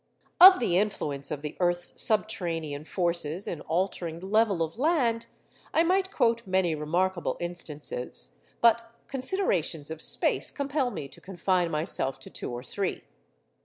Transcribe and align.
Of 0.39 0.59
the 0.59 0.79
influence 0.79 1.29
of 1.29 1.43
the 1.43 1.55
earth's 1.59 2.01
subterranean 2.01 2.85
forces 2.85 3.47
in 3.47 3.61
altering 3.61 4.19
the 4.19 4.25
level 4.25 4.63
of 4.63 4.79
land, 4.79 5.27
I 5.75 5.83
might 5.83 6.09
quote 6.09 6.47
many 6.47 6.73
remarkable 6.73 7.37
instances, 7.39 8.41
but 8.61 8.95
considerations 9.07 9.91
of 9.91 10.01
space 10.01 10.49
compel 10.49 10.89
me 10.89 11.07
to 11.07 11.21
confine 11.21 11.69
myself 11.69 12.17
to 12.21 12.31
two 12.31 12.51
or 12.51 12.63
three. 12.63 13.03